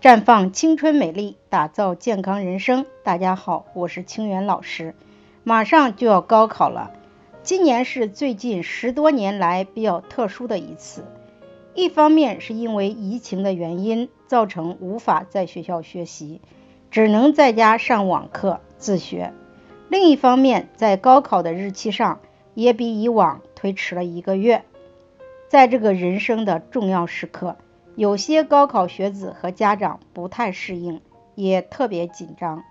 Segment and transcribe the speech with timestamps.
[0.00, 2.86] 绽放青春美丽，打造健康人生。
[3.02, 4.94] 大家好，我是清源老师。
[5.44, 6.90] 马上就要高考了，
[7.42, 11.04] 今年是最近十多年来比较特殊的一次。
[11.74, 16.40] 一方面是因为疫情的原因，造成无法在学校学习，
[16.90, 19.34] 只能在家上网课自学；
[19.90, 22.20] 另一方面，在高考的日期上
[22.54, 24.64] 也比以往推迟了一个月。
[25.50, 27.58] 在这个人生的重要时刻，
[28.00, 31.02] 有些高考学子和家长不太适应，
[31.34, 32.64] 也特别紧张。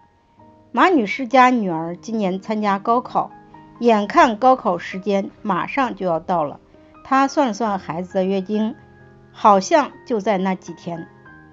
[0.71, 3.29] 马女士家女儿今年参加高考，
[3.79, 6.59] 眼看高考时间马上就要到了，
[7.03, 8.73] 她算算孩子的月经。
[9.31, 11.07] 好像就在那几天。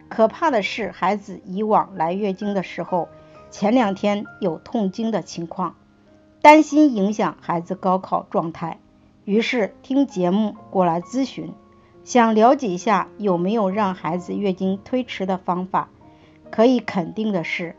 [0.09, 3.11] 可怕的是，孩子以往来月经的时候，
[3.51, 5.75] 前两天有痛经的情况，
[6.41, 8.81] 担心影响孩子高考状态，
[9.27, 11.53] 于是听节目过来咨询，
[12.07, 15.91] 想了解一下有没有让孩子月经推迟的方法。
[16.53, 17.75] 可以肯定的是，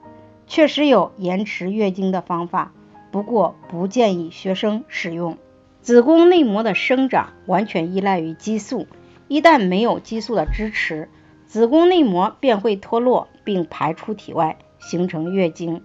[0.47, 2.73] 确实有延迟月经的方法，
[3.09, 5.37] 不过不建议学生使用。
[5.79, 8.87] 子宫内膜的生长完全依赖于激素。
[9.29, 11.07] 一旦没有激素的支持，
[11.45, 15.83] 子宫内膜便会脱落并排出体外，形成月经。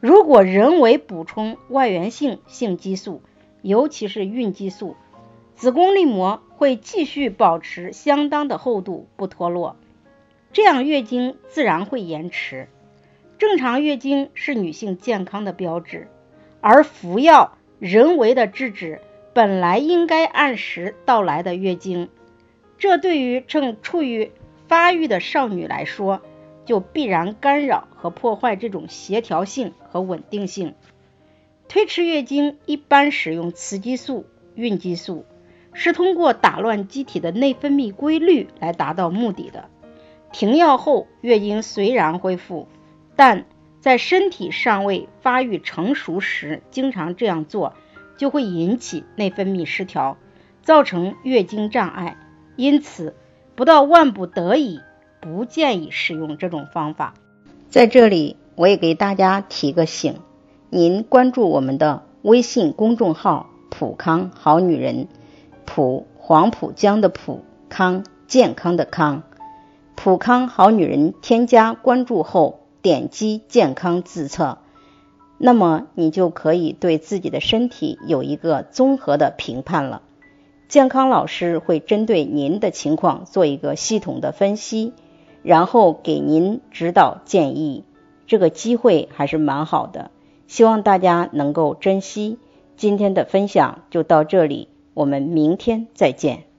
[0.00, 3.20] 如果人为补充外源性性激素，
[3.60, 4.96] 尤其是孕激素，
[5.56, 9.76] 子宫内膜会继续保持相当的厚度不脱落，
[10.52, 12.68] 这样月经自然会延迟。
[13.38, 16.08] 正常月经是女性健康的标志，
[16.60, 19.00] 而服药人为的制止
[19.32, 22.08] 本来应该按时到来的月经。
[22.78, 24.32] 这对于正处于
[24.66, 26.20] 发育的少女来说，
[26.64, 30.74] 就必然干扰和破坏这种协调性和稳定性。
[31.68, 35.24] 推迟月经一般使用雌激素、孕激素，
[35.74, 39.68] 是通过打乱机体的内分泌规律来达到目的的。
[40.32, 42.66] 停药后，月经虽然恢复，
[43.14, 43.44] 但
[43.80, 47.74] 在身体尚未发育成熟时，经常这样做
[48.16, 50.16] 就会引起内分泌失调，
[50.62, 52.16] 造成月经障碍。
[52.56, 53.14] 因此，
[53.54, 54.80] 不到万不得已，
[55.20, 57.14] 不建议使用这种方法。
[57.68, 60.20] 在这里，我也给大家提个醒：
[60.70, 65.08] 您关注我们的微信公众号“普康好女人”，
[65.64, 69.22] 普黄浦江的普康健康的康，
[69.96, 71.14] 普康好女人。
[71.22, 74.58] 添加关注后，点击健康自测，
[75.38, 80.02] 那么你就可以对自己的身体有一个综合的评判了。
[80.68, 84.92] 健康老师会针对您的情况做一个系统的分析，
[85.42, 87.84] 然后给您指导建议。
[88.26, 90.10] 这个机会还是蛮好的，
[90.46, 92.38] 希望大家能够珍惜。
[92.76, 96.53] 今天的分享就到这里，我们明天再见。